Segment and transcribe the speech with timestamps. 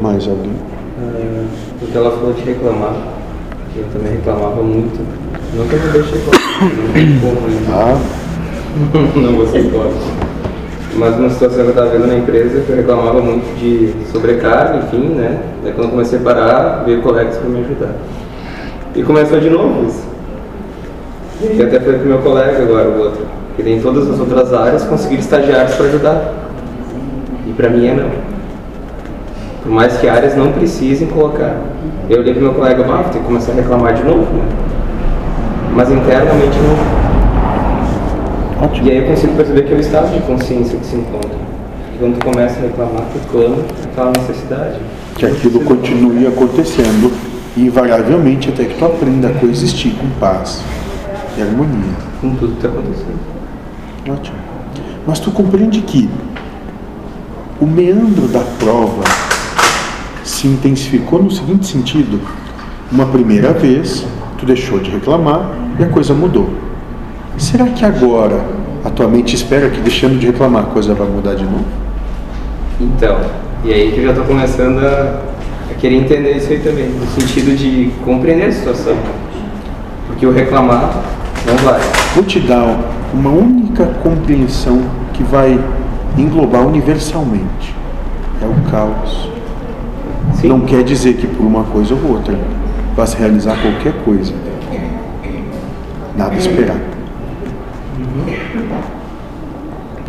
[0.00, 0.52] Mais alguém?
[0.98, 1.44] Ah,
[1.78, 2.94] porque ela falou de reclamar,
[3.76, 4.98] eu também reclamava muito.
[5.54, 6.40] Não que eu não deixe reclamar,
[7.68, 7.72] não?
[7.74, 10.30] Ah, vou ser hipócrita.
[10.96, 14.78] Mas uma situação que eu estava vendo na empresa que eu reclamava muito de sobrecarga,
[14.78, 15.38] enfim, né?
[15.62, 17.94] Daí quando eu comecei a parar, veio colegas para me ajudar.
[18.94, 20.08] E começou de novo isso.
[21.42, 23.26] E até foi pro meu colega agora, o outro,
[23.56, 26.34] que tem todas as outras áreas, conseguir estagiários para ajudar.
[27.46, 28.29] E para mim é não.
[29.70, 31.56] Por mais que áreas não precisem colocar.
[32.08, 34.42] Eu olhei pro meu colega, ah, ter que começar a reclamar de novo, né?
[35.76, 36.74] Mas internamente não.
[38.64, 38.88] ótimo.
[38.88, 41.38] E aí eu consigo perceber que é o estado de consciência que se encontra.
[41.94, 44.80] E quando tu começa a reclamar, tu clama aquela necessidade.
[45.14, 47.12] Que aquilo continue acontecendo
[47.56, 50.64] invariavelmente até que tu aprenda a coexistir com paz
[51.38, 51.94] e harmonia.
[52.20, 53.20] Com tudo que está acontecendo.
[54.10, 54.36] Ótimo.
[55.06, 56.10] Mas tu compreende que
[57.60, 59.29] o meandro da prova
[60.24, 62.20] se intensificou no seguinte sentido:
[62.90, 64.04] uma primeira vez
[64.38, 66.50] tu deixou de reclamar e a coisa mudou.
[67.36, 68.44] Será que agora
[68.84, 71.64] a tua mente espera que deixando de reclamar a coisa vai mudar de novo?
[72.80, 73.18] Então,
[73.64, 75.20] e aí que eu já estou começando a,
[75.70, 78.96] a querer entender isso aí também, no sentido de compreender a situação.
[80.06, 81.02] Porque o reclamar
[81.46, 81.80] não vai.
[82.14, 82.78] Vou te dar
[83.12, 85.58] uma única compreensão que vai
[86.16, 87.74] englobar universalmente:
[88.42, 89.28] é o caos.
[90.40, 90.48] Sim.
[90.48, 92.38] Não quer dizer que por uma coisa ou outra
[92.96, 94.32] vá se realizar qualquer coisa.
[96.16, 96.80] Nada esperado.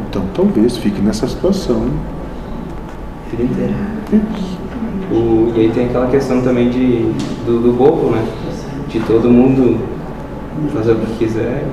[0.09, 1.85] Então talvez fique nessa situação.
[5.11, 7.11] O, e aí tem aquela questão também de,
[7.45, 8.25] do, do bobo, né?
[8.87, 9.79] De todo mundo
[10.73, 11.65] fazer o que quiser.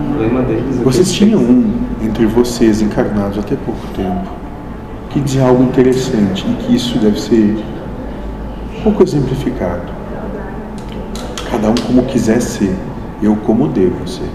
[0.00, 0.80] O problema deles.
[0.80, 1.72] é Vocês que tinham um
[2.02, 4.45] entre vocês encarnados até pouco tempo
[5.16, 7.56] que dizia algo interessante e que isso deve ser
[8.82, 9.90] pouco exemplificado.
[11.50, 12.76] Cada um como quiser ser,
[13.22, 14.28] eu como devo ser.